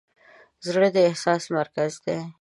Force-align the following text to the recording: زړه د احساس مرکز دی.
زړه 0.65 0.87
د 0.95 0.97
احساس 1.09 1.43
مرکز 1.57 1.91
دی. 2.05 2.19